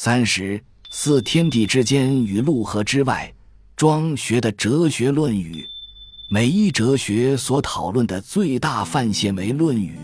[0.00, 3.34] 三十四天地之间与陆河之外，
[3.74, 5.62] 庄学的哲学《论语》，
[6.28, 9.96] 每一哲学所讨论的最大范线为《论语》。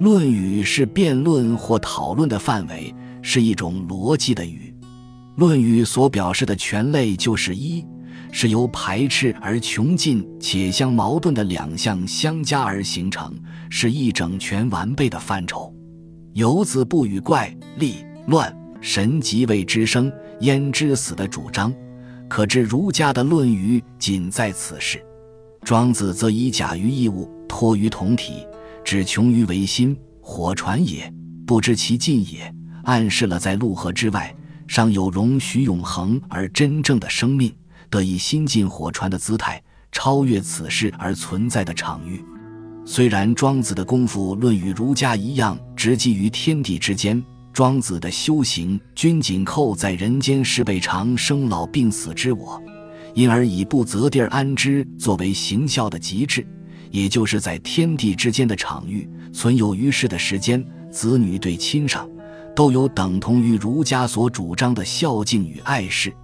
[0.04, 4.72] 《论语》是辩论或讨论的范围，是一种逻辑的语。
[5.34, 7.84] 《论语》所表示的权类就是一，
[8.30, 13.34] 是由排斥而穷尽且相矛盾的两项相加而形成，
[13.68, 15.74] 是一整全完备的范畴。
[16.34, 17.96] 游子不与怪力
[18.28, 18.56] 乱。
[18.80, 21.74] 神即位之生，焉知死的主张，
[22.28, 25.04] 可知儒家的《论语》仅在此事。
[25.62, 28.46] 庄子则以假于异物，托于同体，
[28.84, 31.12] 指穷于唯心，火传也，
[31.44, 34.34] 不知其尽也，暗示了在陆河之外，
[34.68, 37.52] 尚有容许永恒而真正的生命，
[37.90, 39.60] 得以心尽火传的姿态，
[39.90, 42.24] 超越此事而存在的场域。
[42.84, 47.22] 虽然庄子的功夫论与儒家一样，直击于天地之间。
[47.58, 52.62] 庄子的修行均紧扣在人间十倍长生老病死之我，
[53.14, 56.46] 因而以不择地安之作为行孝的极致，
[56.92, 62.08] 也就是在天地之间的场域存有于世的时间，子女对亲上
[62.54, 66.14] 都有等同于儒家所主张的孝敬与爱事。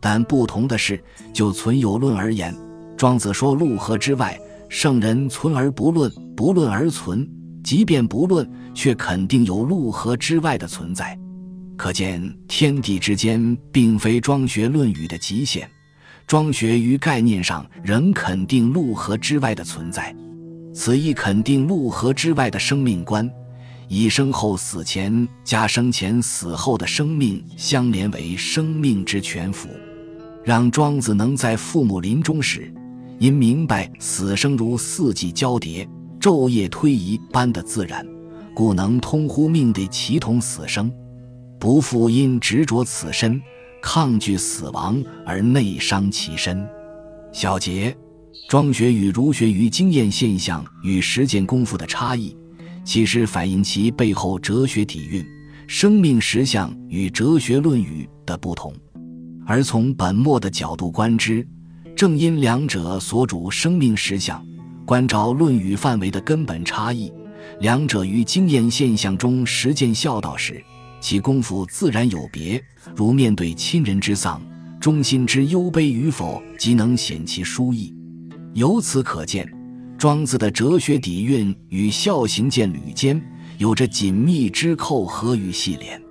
[0.00, 1.00] 但不同的是，
[1.32, 2.52] 就存有论而言，
[2.96, 4.36] 庄子说陆河之外，
[4.68, 7.24] 圣人存而不论，不论而存。
[7.62, 11.18] 即便不论，却肯定有陆河之外的存在。
[11.76, 15.68] 可见天地之间并非庄学《论语》的极限。
[16.26, 20.14] 庄学于概念上仍肯定陆河之外的存在。
[20.72, 23.28] 此亦肯定陆河之外的生命观，
[23.88, 29.68] 以生后死前加生前死后的生命相连为生命之全符，
[30.44, 32.72] 让庄子能在父母临终时，
[33.18, 35.86] 因明白死生如四季交叠。
[36.22, 38.06] 昼夜推移般的自然，
[38.54, 40.88] 故能通乎命地齐同死生，
[41.58, 43.42] 不复因执着此身、
[43.82, 46.64] 抗拒死亡而内伤其身。
[47.32, 47.92] 小结：
[48.48, 52.36] 庄学与儒学于经验现象与实践功夫的差异，
[52.84, 55.26] 其实反映其背后哲学底蕴、
[55.66, 58.72] 生命实相与哲学论语的不同。
[59.44, 61.44] 而从本末的角度观之，
[61.96, 64.40] 正因两者所主生命实相。
[64.84, 67.12] 关照《论语》范围的根本差异，
[67.60, 70.62] 两者于经验现象中实践孝道时，
[71.00, 72.62] 其功夫自然有别。
[72.96, 74.42] 如面对亲人之丧，
[74.80, 77.94] 忠心之忧悲与否，即能显其殊异。
[78.54, 79.48] 由此可见，
[79.96, 83.22] 庄子的哲学底蕴与孝行见履间
[83.58, 86.01] 有着紧密之扣合与系连。